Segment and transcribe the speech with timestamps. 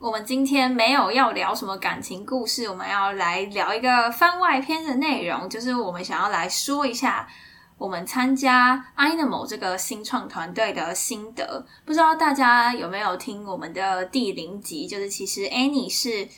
[0.00, 7.28] 我们今天没有要聊什么感情故事，我们要来聊一个番外篇的内容，就是我们想要来说一下。
[7.76, 14.86] 我们参加 INAMO 这个新创团队的心得，不知道大家有没有听我们的第零集？
[14.86, 16.28] 就是其实 Annie 是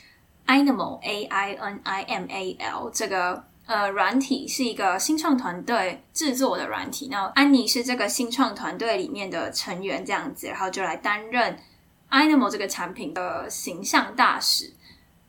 [0.47, 11.59] INAMO A I N I M A L 这个呃软体是一个新创团队制作的软体，那安妮是这个新创团队里面的成员，这样子，然后就来担任
[12.11, 14.73] INAMO 这个产品的形象大使。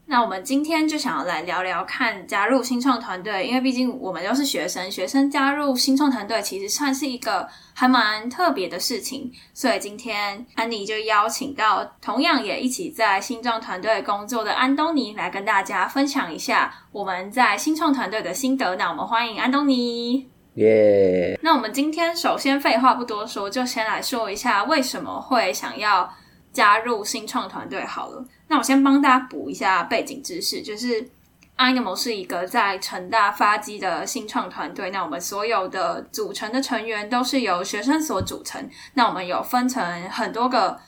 [0.07, 18.75] 那我们今天就想要来聊聊看加入新创团队，因为毕竟我们都是学生，学生加入新创团队其实算是一个还蛮特别的事情，所以今天安妮就邀请到同样也一起在新创团队工作的安东尼来跟大家分享一下我们在新创团队的心得。
[18.75, 21.39] 那我们欢迎安东尼，耶！
[21.41, 26.13] 那我们今天首先废话不多说，就先来说一下为什么会想要
[26.51, 28.25] 加入新创团队好了。
[28.47, 31.09] 那我先帮大家补一下背景知识，就是
[31.57, 34.89] INAMO 是一个在成大发迹的新创团队。
[34.91, 38.69] 那我们所有的组成的成员都是由学生所组成。
[38.95, 40.79] 那我们有分成很多个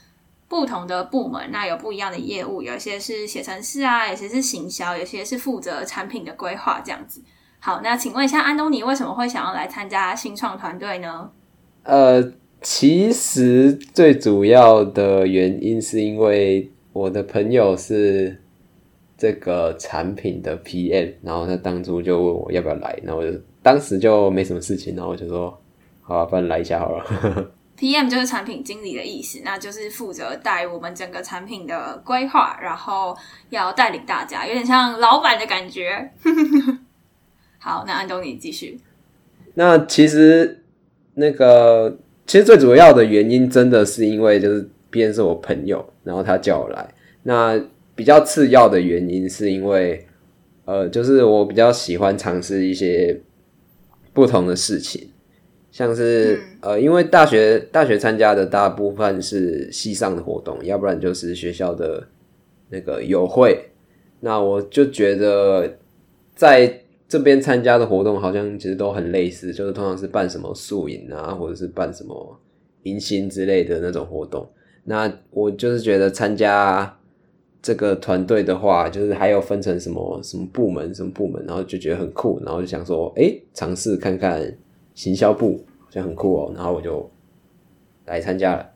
[0.48, 7.24] 不同的部门，那有不一样的业务，有些是写程式啊，有些是行销，有些是负责产品的规划这样子。
[7.60, 11.32] 好，那请问一下安东尼，为什么会想要来参加新创团队呢？
[11.84, 12.22] 呃，
[12.64, 16.72] 其实最主要的原因是因为。
[16.94, 18.40] 我的朋友是
[19.18, 25.60] 这个产品的 PM，然后他当初就问我要不要来，然后我就当时就没什么事情，然后我就说
[26.04, 27.04] 好啊，不然来一下好了。
[27.80, 33.18] PM 就是产品经理的意思，那就是负责带我们整个产品的规划，然后
[33.50, 36.12] 要带领大家，有点像老板的感觉。
[37.58, 38.80] 好，那安东尼继续。
[39.56, 40.64] 那其实
[41.16, 44.70] 那个其实最主要的原因，真的是因为就是。
[44.94, 46.94] 边是我朋友，然后他叫我来。
[47.24, 47.60] 那
[47.96, 50.06] 比较次要的原因是因为，
[50.66, 53.20] 呃，就是我比较喜欢尝试一些
[54.14, 55.10] 不同的事情，
[55.72, 62.08] 像是呃，因为大学大学参加的大部分是系上的活动，要不然就是学校的
[62.70, 63.72] 那个友会。
[64.20, 65.80] 那我就觉得
[66.36, 72.40] 在这边参加的活动好像其实都很类似，就是通常是办什么宿营啊，或者是办什么
[72.84, 74.48] 迎新之类的那种活动。
[74.84, 76.98] 那我就是觉得参加
[77.62, 84.42] 这个团队的话，就是还有分成什么什么部门什么部门，然后就觉得很酷，然后就想说，哎，尝试看看
[84.96, 87.10] 行销部，好像很酷哦，然后我就
[88.06, 88.73] 来参加了。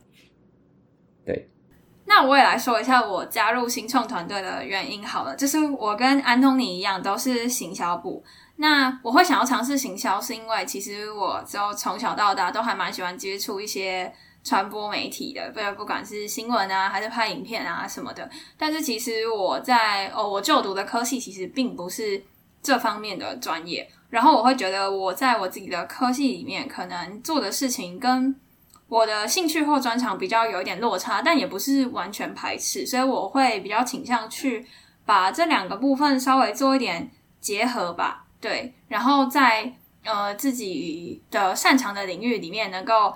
[2.17, 8.23] 那我也来说一下我加入新创团队的原因好了，就是我跟安东尼一样都是行销部。
[8.55, 14.11] 那我会想要尝试行销，是因为其实我就从小到大都还蛮喜欢接触一些。
[14.44, 18.29] 传播媒体的，不不管是新闻啊，还是拍影片啊什么的。
[18.57, 22.23] 但是其实我在哦，我就读的科系其实并不是
[22.63, 23.85] 这方面的专业。
[24.09, 28.33] 然后我会觉得我在我自己的科系里面，可能做的事情跟
[28.88, 32.86] 我的兴趣或专长比较有一点落差，但也不是完全排斥。
[32.86, 34.66] 所以我会比较倾向去
[35.06, 37.09] 把这两个部分稍微做一点
[37.40, 38.25] 结合吧。
[38.40, 43.14] 对，然后在呃自己的擅长的领域里面能够。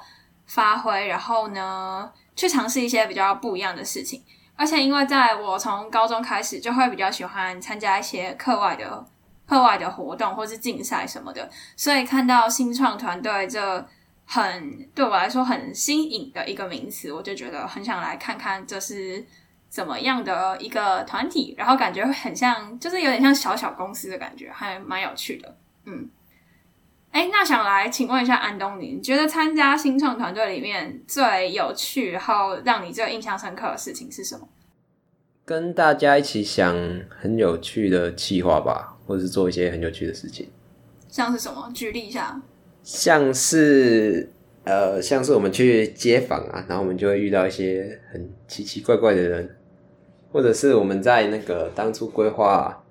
[0.47, 4.21] 发挥，然后呢，去尝试一些比较不一样的事情。
[4.57, 9.05] 而且，因为在我从高中开始就会比较喜欢参加一些课外的
[9.47, 13.87] 课外的活动，或是竞赛什么的，所以看到新创团队这
[14.33, 19.21] 很对我来说很新颖的一个名词，我就觉得很想来看看这是
[19.67, 26.09] 怎么样的一个团体，然后感觉会很像，就是有点像小小公司的感觉，还蛮有趣的，嗯。
[27.11, 34.47] 哎，那想来请问一下安东尼，你觉得参加新创团队里面最有趣，然后让你最印象深刻的事情是什么？
[35.43, 36.73] 跟大家一起想
[37.09, 40.49] 很有趣的计划吧，或者是做一些很有趣的事情。
[41.09, 41.69] 像是什么？
[41.73, 42.41] 举例一下。
[42.83, 44.29] 像是
[44.63, 49.55] 呃，像是我们去街访啊，然后我们就会遇到一些很奇奇怪怪的人，
[50.31, 52.83] 或者是我们在那个当初规划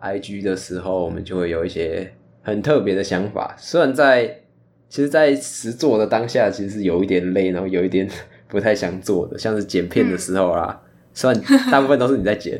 [0.00, 2.12] IG 的时候，我们就会有一些。
[2.42, 4.42] 很特别的想法，虽然在
[4.88, 8.08] 其实，在实做的当下，其实是有一点累，然后有一点
[8.46, 10.80] 不太想做的，像是剪片的时候啦，
[11.12, 11.42] 虽然
[11.72, 12.52] 大部分都是你在剪，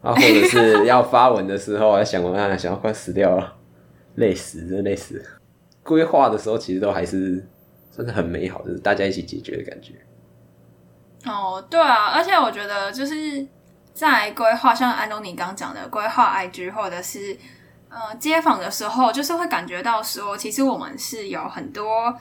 [0.00, 3.56] 然啊，或者是要发文的时候，还想文案，想要快死掉了，
[4.14, 5.20] 累死，真的累死。
[5.86, 7.46] 规划的时候，其实都还是
[7.96, 9.94] 真的很美好，就是大家一起解决的感觉。
[11.24, 13.46] 哦，对啊，而且我觉得就是
[13.94, 17.36] 在规划，像安东尼刚讲的规划 IG 或者是
[17.88, 22.14] 呃街访的时候，就是会感觉到说，其实我们是有很多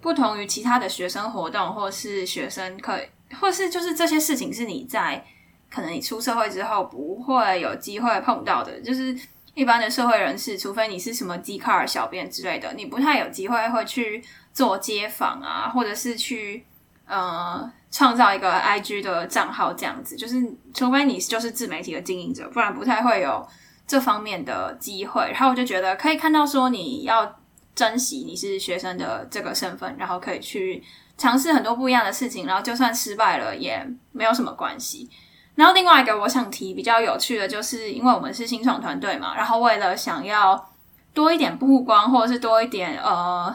[0.00, 3.02] 不同于其他的学生活动，或是学生可以，
[3.40, 5.24] 或是就是这些事情是你在。
[5.70, 9.14] 可能你出社会之后不会有机会碰到的，就是
[9.58, 14.22] 一般的社会人士，除非你是什么 Dcard 小编之类的，你不太有机会会去
[14.52, 16.64] 做街访啊，或者是去
[17.04, 20.14] 呃创造一个 IG 的账号这样子。
[20.14, 20.40] 就是
[20.72, 23.44] 除非你就是自媒体的经营者，不然不太会有
[23.84, 25.28] 这方面的机会。
[25.32, 27.40] 然后我就觉得可以看到说你要
[27.74, 30.80] 珍惜你是学生的这个身份，然后可以去
[31.16, 35.10] 尝试很多不一样的事情，然后就算失败了也没有什么关系。
[35.58, 40.72] 然后另外一个我想提比较有趣的就是，因为我们是新创团队嘛，然后为了想要
[41.12, 43.52] 多一点曝光，或者是多一点呃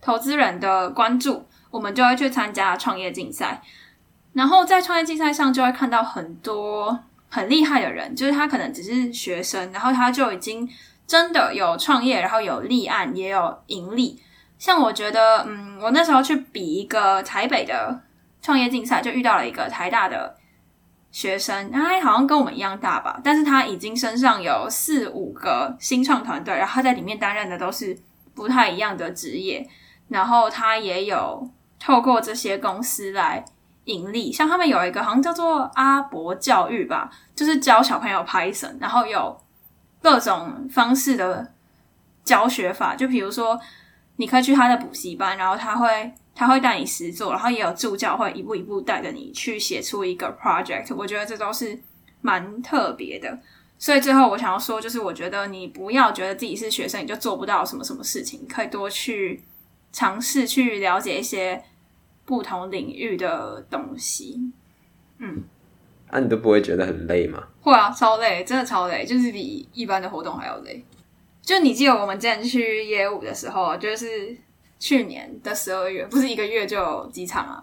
[0.00, 3.60] 投资人的关注，我们就会去参加创业竞赛。
[4.32, 6.96] 然后在创业竞赛上就会看到很多
[7.28, 10.70] 很厉害的人，就是他可能只是学生，然后他就已经
[11.04, 14.22] 真的有创业，然后有立案，也有盈利。
[14.56, 18.00] 像我觉得，嗯，我那时候去比一个台北的
[18.40, 20.36] 创业竞赛，就遇到了一个台大的。
[21.12, 27.98] 学生，他好像跟我们一样大吧，但是他已经身上有四五个新创团队，然后他在里面担任的都是
[28.34, 29.68] 不太一样的职业，
[30.08, 33.44] 然后他也有透过这些公司来
[33.84, 39.36] 盈利，像他们有一个好像叫做阿博教育吧，就是教小朋友 Python，然后有
[40.00, 41.52] 各种方式的
[42.22, 43.60] 教学法，就比如说
[44.16, 46.12] 你可以去他的补习班，然后他会。
[46.40, 50.86] 他会带你实做，然后也有助教会一步一步带着你去写出一个 project。
[50.96, 51.78] 我觉得这都是
[52.22, 53.38] 蛮特别的。
[53.78, 59.42] 所以最后我想要说，就是我觉得你不要觉得自己是学生你就做不到什么什么事情，可以多去
[59.92, 61.62] 尝试去了解一些
[62.24, 64.40] 不同领域的东西。
[65.18, 65.44] 嗯，
[66.10, 67.48] 那、啊、你都不会觉得很累吗？
[67.60, 70.82] 会啊，超累，真的超累，就是比一般的活动还要累。
[71.42, 74.34] 就你记得我们之前去业务的时候，就是。
[74.80, 77.62] 去年的十二月，不是一个月就有几场啊？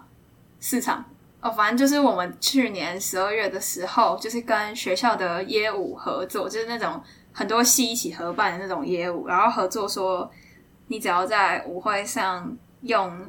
[0.60, 1.04] 四场
[1.40, 10.30] 哦，反正就是我们去年十二月的时候，就是跟学校的业务合作，就是那种很多系一起合办的那种业务，然后合作说，
[10.86, 13.26] 你只要在舞会上用，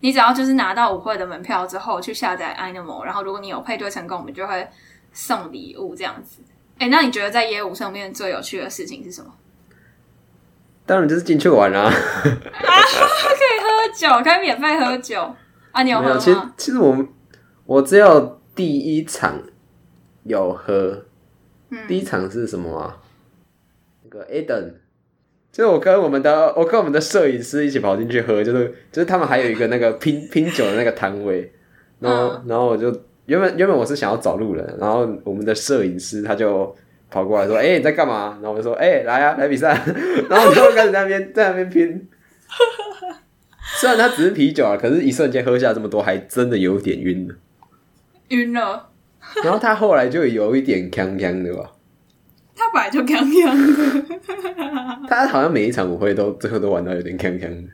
[0.00, 4.68] 你只要就是拿到舞会的门票之后去下载 Animal，然后如果你有配对成功，我们就会
[5.12, 6.40] 送礼物这样子。
[6.78, 9.30] 哎，那你觉得在业务上面最有趣的事情是什么？
[10.86, 11.92] 当然就是进去玩啦、啊，啊，
[12.22, 15.34] 可以喝酒，可以免费喝酒
[15.72, 15.82] 啊！
[15.82, 16.18] 你有喝吗？
[16.18, 17.08] 其实其实我
[17.64, 19.40] 我只有第一场
[20.24, 21.04] 有喝，
[21.70, 22.98] 嗯、第一场是什么啊？
[24.02, 24.74] 那个 Eden，
[25.50, 31.50] 就是我跟我们的我跟我们的摄影师一起跑进去喝，就是就是他们还有一个那个 拼拼酒的那个摊位，
[31.98, 32.94] 然后、嗯、然后我就
[33.24, 36.76] 原本原本我是想要找路人，然后我们的摄影师他就。
[37.14, 39.68] 跑过来说：“哎、欸，你在干嘛？”然后我就说：“哎、欸，来啊，来比赛。”
[40.28, 42.08] 然后我就开始在那边在那边拼。
[43.78, 47.34] 虽然它只是啤酒啊，可是一瞬间喝下这么多，还真的有点晕了。
[48.30, 48.90] 晕了。
[49.44, 51.70] 然后他后来就有一点锵锵的吧？
[52.56, 55.06] 他本来就锵锵的。
[55.08, 57.70] 他好像每一场舞会都最后都玩到有点锵锵的。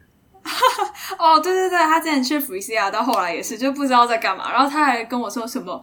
[1.18, 4.52] 哦，对对对，他之前去 Freesia 到后来也是，就不知道在干嘛。
[4.52, 5.82] 然后他还跟我说什么：“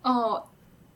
[0.00, 0.42] 哦。”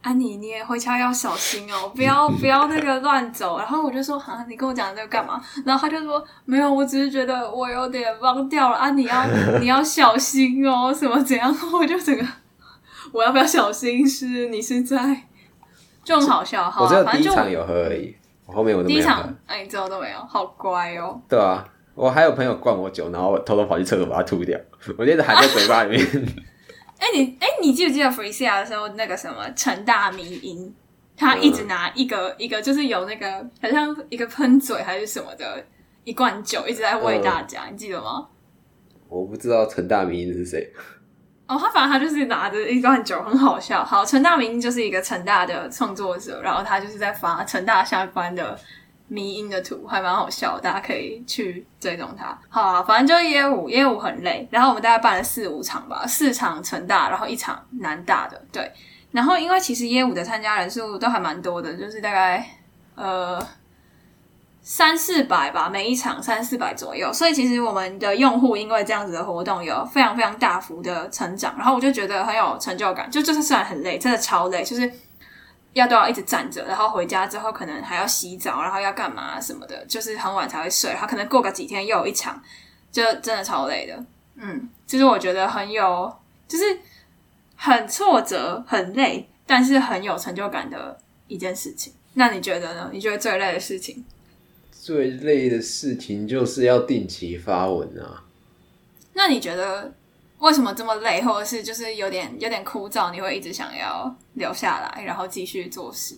[0.01, 3.59] 安妮，你也回家要小心哦，不要不要那个乱走。
[3.59, 9.27] 然后我就说：“哈，你跟我讲这个干嘛？”然后他就说：“没有，我只是觉得我有点忘掉了。”啊，你要
[9.61, 11.55] 你要小心哦，什么怎样？
[11.75, 12.25] 我就整个
[13.13, 14.07] 我要不要小心？
[14.07, 15.25] 是你是在
[16.05, 16.71] 就很好笑。
[16.71, 18.15] 好，我只有第一场有喝而已，
[18.47, 19.01] 我后面我都没有。
[19.01, 21.21] 第一场哎，你之后都没有，好乖哦。
[21.29, 21.65] 对啊，
[21.95, 24.57] 我还有朋友灌我酒，然后我偷偷跑去厕所把它吐掉，
[24.97, 26.27] 我觉得含在嘴巴里面。
[26.99, 30.75] 哎，你哎，你记不记得 Freesia 的时候，那个什么成大迷音，
[31.17, 35.65] 他一直拿一个、嗯、一个，就是有那个好像一个喷嘴还是什么的
[36.05, 38.29] 一罐酒，一直在喂大家，嗯、你记得吗？
[39.09, 40.73] 我不知道陈大迷因是谁。
[41.47, 43.85] 哦，他反正他就是拿着一罐酒，很好笑。
[43.85, 48.59] 好，陈大迷因就是一个成大的创作者，然后他就是在发成大相关的。
[49.09, 52.39] 迷因的图还蛮好笑，大家可以去追踪他。
[52.51, 54.47] 好啊，反正就是业务，业务很累。
[54.51, 58.41] 然后我们大概办了四五场吧，四场成大，然后一场南大的。
[58.53, 58.71] 对，
[59.11, 62.47] 然后因为其实业务的参加人数都还蛮多的，就是大概
[62.95, 63.41] 呃
[64.61, 67.11] 三四百吧，每一场三四百左右。
[67.13, 73.11] 所以其实我们的用户因为这样子的活动有非常非常大幅的成长，然后我就觉得很有成就感。
[73.11, 74.93] 就就是虽然很累，真的超累，就是。
[75.79, 80.91] 要都要一直站着，然后回家之后可能还要洗澡，然后要干嘛什么的，就是很晚才会睡。
[80.91, 82.43] 然后可能过个几天又有一场，
[82.93, 84.05] 就真的超累的。
[84.37, 86.13] 嗯，其实我觉得很有，
[86.47, 86.65] 就是
[87.57, 91.93] 很挫折、很累，但是很有成就感的一件事情。
[92.15, 92.91] 那你觉得呢？
[92.93, 94.05] 你觉得最累的事情？
[94.73, 98.25] 最累的事情就是要定期发文啊。
[99.15, 99.93] 那你觉得？
[100.41, 103.11] 为什么这么累，或者是就是有点有点枯燥？
[103.13, 106.15] 你会一直想要留下来，然后继续做事？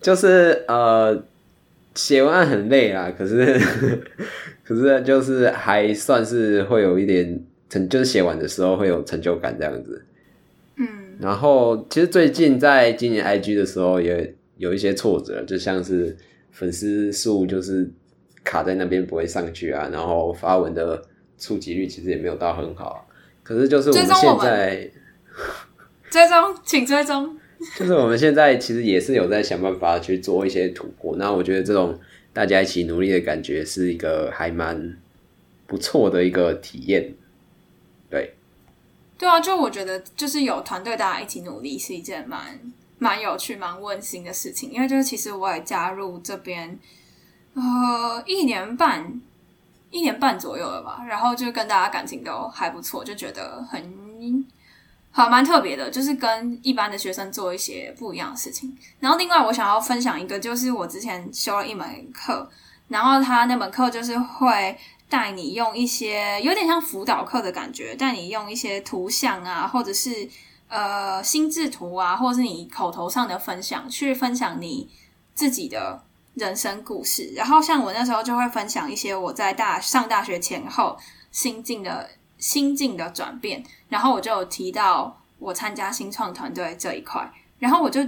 [0.00, 1.24] 就是呃，
[1.94, 3.58] 写文案很累啊，可是
[4.64, 10.04] 可是就是还算是会有一点成，就是写完的时候会有成就感这样子。
[10.76, 10.86] 嗯，
[11.20, 16.16] 然后其实最近在今年 IG 的时候也有一些挫折，就像是
[16.50, 17.88] 粉丝数就是
[18.42, 21.00] 卡在那边不会上去啊，然后发文的
[21.38, 23.06] 触及率其实也没有到很好。
[23.44, 24.90] 可是就是我们现在
[26.10, 27.38] 追踪，请追踪。
[27.78, 31.14] 就是我们现在其实也是有在想办法去做一些突破。
[31.16, 31.98] 那我觉得这种
[32.32, 34.96] 大家一起努力的感觉是一个还蛮
[35.66, 37.14] 不错的一个体验。
[38.10, 38.34] 对，
[39.18, 42.58] 对啊，就我觉得就是有团队大家一起努力是一件蛮
[42.98, 44.70] 蛮有趣、蛮温馨的事情。
[44.72, 46.78] 因为就是其实我也加入这边
[47.54, 49.20] 呃一年半。
[49.90, 54.46] 一年半左右了吧，然后就跟大家感情都还不错，就觉得很
[55.12, 58.76] 好，蛮特别的，就是跟一般的学生做一些不一样的事情。
[58.98, 62.50] 然后另外我想要分享一个，就是我之前修了一门课，
[62.88, 64.76] 然后他那门课就是会
[65.08, 70.28] 带你用一些有点像辅导课的感觉，带你用一些图像啊，或者是
[70.66, 74.88] 呃心智图啊，或者是你口头上的分享，去分享你
[75.34, 76.02] 自己的。
[76.34, 80.96] 人生故事，然后像我那时候就会分享一些我在大上大学前后
[81.30, 88.00] 心境的心境的转变，然后我就有提到我参加新创团队这一块，然后我就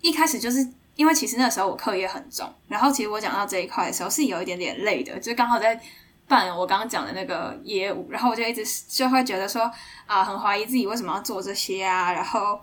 [0.00, 5.78] 一开始就是因为其实那时候我课业很重，然后其实我讲到这一块的时候是有一点点累的，就刚好在
[6.26, 9.70] 办我刚刚讲的那个业务，然后我就一直就会觉得说
[10.06, 12.58] 啊，很怀疑自己为什么要做这些啊，然后。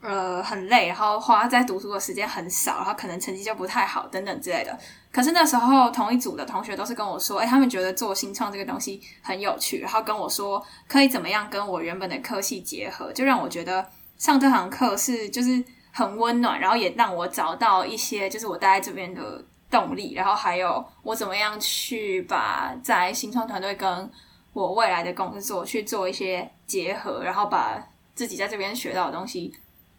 [0.00, 4.78] 呃，很累，然后花在读书的时间很少，然后可能成绩就不太好，等等之类的。
[5.10, 13.84] 可是那时候同一组的同学都是跟我说，哎，他们觉得做新创这个东西很有趣，然后跟我说可以怎么样跟我原本的科系结合，就让我觉得
[14.18, 24.08] 上这堂课是就是很温暖，然后也让我找到一些就是我待在这边的动力，然后还有我怎么样去把在新创团队跟
[24.52, 29.52] 我未来的工作去做一些结合，然后把自己在这边学到的东西。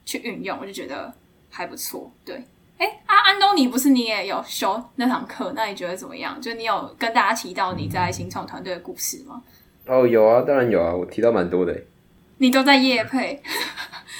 [0.09, 1.13] 去运用，我就觉得
[1.51, 2.11] 还不错。
[2.25, 2.43] 对，
[2.79, 5.53] 哎，啊，安东尼不是你也有修那堂课？
[5.55, 6.41] 那你觉得怎么样？
[6.41, 9.43] 就你有跟大家提到你在新创团队的故事吗？
[9.85, 11.79] 哦，有啊，当然有啊，我提到蛮多的。
[12.39, 13.39] 你都在夜配，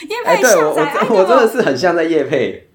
[0.08, 2.70] 夜配、欸、对我真的是很像在夜配。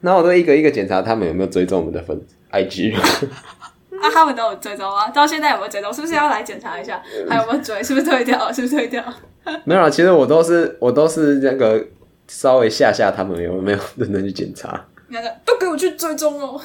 [0.00, 2.20] 然后我都一个一个检查他们有没有追踪我们的粉
[2.50, 2.96] IG。
[4.02, 5.94] 啊，他们都有追踪啊，到现在有没有追踪？
[5.94, 7.00] 是不是要来检查一下？
[7.28, 7.80] 还有没有追？
[7.84, 8.50] 是不是退掉？
[8.52, 9.04] 是不是退掉？
[9.64, 11.84] 没有啊，其实我都是我都是那个
[12.28, 14.86] 稍微吓吓他们有没有认真去检查。
[15.08, 16.60] 那个都给我去追踪哦。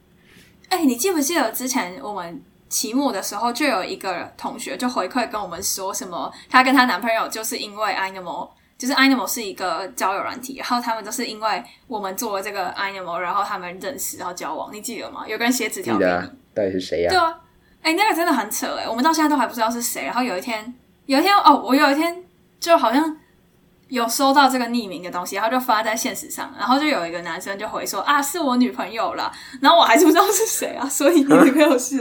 [0.70, 6.32] 哎、欸，你记不记得之前我们期末的时候，就有一个同学就回馈跟我们说什么？
[6.48, 14.72] 她跟她男朋友就是因为 Ainimal，就是 Ainimal 是一个交友软体，然后他们都是因为我们做了这个 Ainimal，然后他们认识然后交往。
[14.72, 15.24] 你记得吗？
[15.28, 16.10] 有个人写纸条给你，
[16.54, 17.10] 到底是谁呀？
[17.10, 17.38] 对啊，
[17.82, 20.04] 哎、欸，那个真的很扯哎，我们到现在都还不知道是谁。
[20.04, 20.74] 然后有一天。
[21.06, 22.22] 有一天哦，我有一天
[22.58, 23.16] 就好像
[23.88, 29.30] 有收到这个匿名的东西，然后就发在现实上，然后就有一个男生就回说啊，是我女朋友啦，
[29.60, 31.98] 然后我还是不知道是谁啊， 所以你女朋友是，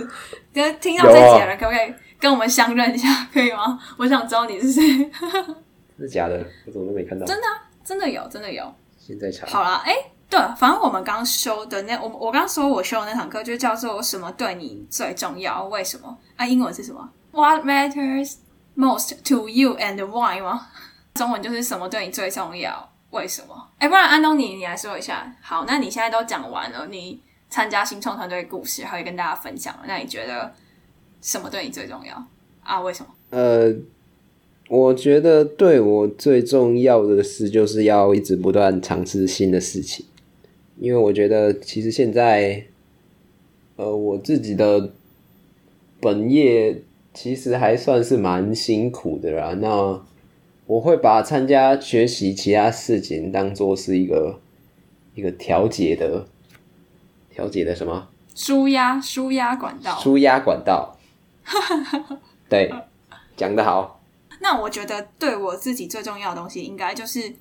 [0.53, 3.79] 觉得听到这节了，可不可以跟我们相认一下，可以吗？
[3.97, 5.11] 我想知道你是谁。
[5.99, 7.25] 是假的，我怎么都没看到。
[7.25, 8.73] 真的啊，真的有，真的有。
[8.97, 9.45] 现在查。
[9.47, 9.93] 好啦，哎，
[10.29, 15.65] 对，反正我们刚修的那我我刚说我修的那堂课就叫做什么对你最重要？
[15.65, 16.17] 为什么？
[16.35, 17.63] 啊，英文是什么？What
[18.75, 20.67] Most to you and why 吗？
[21.13, 22.89] 中文就是什么对你最重要？
[23.11, 23.69] 为什么？
[23.77, 25.31] 哎，不然安东尼，你来说一下。
[25.41, 29.83] 好，那你现在都讲完了，你参加新创团队故事，还会跟大家分享了。
[29.85, 30.51] 那你觉得
[31.21, 32.25] 什么对你最重要
[32.63, 32.81] 啊？
[32.81, 33.09] 为什么？
[33.29, 33.71] 呃，
[34.69, 40.03] 我觉得对我最重要的事，就是要一直不断尝试新的事情。
[40.79, 42.65] 因为我觉得，其实现在，
[43.75, 44.91] 呃，我自己的
[46.01, 46.81] 本业。
[47.13, 49.53] 其实还算是蛮辛苦的啦。
[49.59, 50.01] 那
[50.65, 54.39] 我会把参加学习其他事情当做是一个
[55.13, 56.25] 一个调节的
[57.29, 58.09] 调节的什么？
[58.35, 59.95] 舒压舒压管道。
[59.99, 60.97] 舒压管道。
[62.49, 62.73] 对，
[63.35, 64.01] 讲得好。
[64.39, 67.33] 那我觉得对我自己最重要的东西，应该就是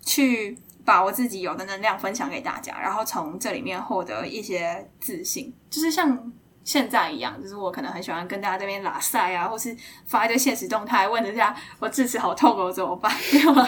[0.00, 6.32] 去把我自己有的能量分享给大家，然后从这里面获得一些自信，就是像
[6.66, 13.12] 现在一样，就是我可能很喜欢跟大家这边拉塞啊，或是发一堆现实动态，问人家我智齿好痛，哦怎么办？
[13.32, 13.66] 没有吗？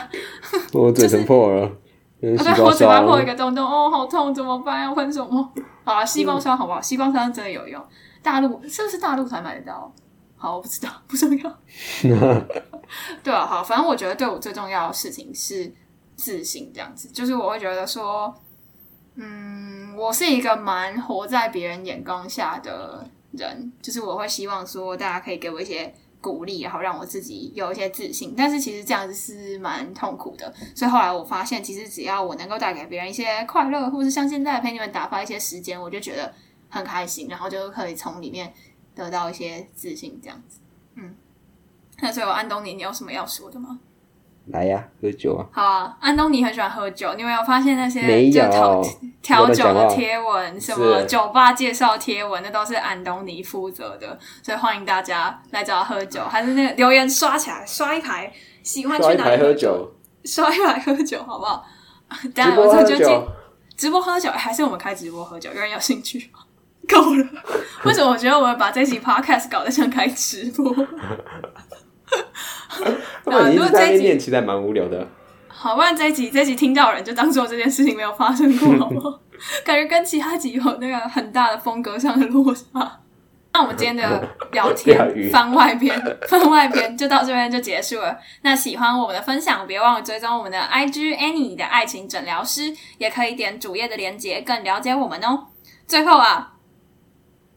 [0.73, 1.71] 我嘴唇破了，
[2.21, 4.83] 就是、我嘴巴破一个洞洞，哦，好痛，怎么办？
[4.83, 5.55] 要喷什么？
[5.85, 6.81] 好了，西瓜霜好不好？
[6.81, 7.81] 西瓜霜真的有用，
[8.21, 9.91] 大陆是不是大陆才买得到？
[10.37, 11.59] 好，我不知道，不重要。
[13.23, 15.73] 对啊，好，反正我觉得对我最重要的事情是
[16.17, 18.35] 自信，这样子，就是我会觉得说，
[19.21, 28.35] 嗯，我是一个蛮活在别人眼光下的人，就是我会希望说，大家可以给我一些鼓励，然后让我自己有一些自信。
[28.37, 36.33] 但是其实这样子是蛮痛苦的，所以后来我发现，其实只要我能够带给别人一些快乐，或是像现在陪你们打发一些时间，我就觉得
[36.69, 38.53] 很开心，然后就可以从里面。
[38.95, 40.59] 得到一些自信，这样子，
[40.97, 41.15] 嗯，
[42.01, 43.79] 那最后安东尼，你有什么要说的吗？
[44.51, 45.47] 来呀、啊，喝酒啊！
[45.53, 48.83] 好啊，安东尼很喜欢喝酒，你有没有发现那些没有
[49.23, 59.93] 调酒的贴文，什么酒吧介绍贴文，那都是安东尼负责的，所以欢迎大家来找他喝酒，还是那个留言刷起来，刷一排，喜欢去哪里喝酒，
[60.25, 61.65] 刷一排喝酒，好不好？
[62.35, 63.29] 当然我就就
[63.77, 65.51] 直播喝酒，还是我们开直播喝酒？
[65.53, 66.41] 有人有兴趣吗？
[66.89, 67.27] 够了！
[67.85, 70.75] 为什么我觉得我们把这集 podcast 搞得像开直播？
[73.25, 75.07] 那你一直在念，其实还蛮无聊的。
[75.47, 79.21] 好，不然这一集这一集听到人就当做这件事情没有发生过，好不好？
[79.65, 83.01] 感觉跟其他集有那个很大的风格上的落差。
[83.53, 88.17] 那我们今天的 聊天番外篇，番外篇就到这边就结束了。
[88.43, 95.47] 那喜欢我们的分享，别忘了追踪我们的 IG Annie 的爱情诊疗师，也可以点主页的链接，更了解我们哦。
[95.87, 96.55] 最后啊。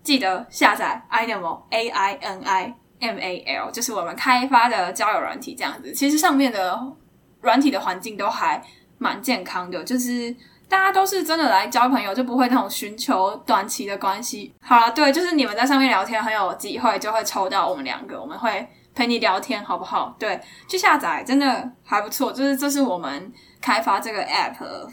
[0.04, 5.92] 记得下载 Ainimal A I N I M A L，就是我们开发的交友软体，这样子。
[5.92, 6.80] 其实上面的
[7.42, 8.64] 软体的环境都还
[8.98, 10.34] 蛮健康的，就是
[10.70, 14.54] 大家都是真的来交朋友，就不会那种寻求短期的关系。
[14.62, 20.16] 好了，对，就是你们在上面聊天很有机会就会抽到我们两个，我们会陪你聊天，好不好？
[20.18, 22.32] 对，去下载真的还不错。
[22.32, 24.90] 就是这是我们开发这个 app，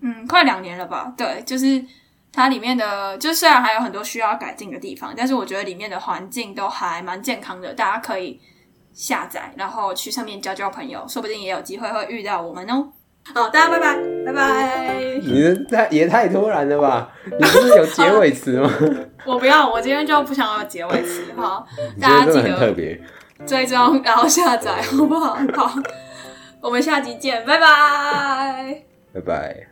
[0.00, 1.12] 嗯，快两年了吧？
[1.16, 1.84] 对，就是。
[2.32, 8.40] 它里面的就虽然还有很多需要改进的地方，但是我觉得里面的环境都还蛮健康的，大家可以
[8.92, 12.92] 下载，然后去上面交交朋友，说不定也有机会会遇到我们哦。
[13.34, 14.94] 好，大家拜拜，拜拜。
[15.20, 17.10] 你的太也太突然了吧？
[17.26, 18.72] 你不是有结尾词吗？
[19.26, 21.24] 我不要，我今天就不想要有结尾词。
[21.36, 21.66] 好，
[22.00, 22.98] 大家记得特别
[23.46, 25.36] 追踪，然后下载，好不好？
[25.54, 25.74] 好，
[26.62, 29.67] 我们下集见，拜拜，拜拜。